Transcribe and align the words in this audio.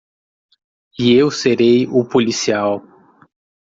E 0.97 1.13
eu 1.13 1.29
serei 1.29 1.85
o 1.85 2.03
policial. 2.03 2.81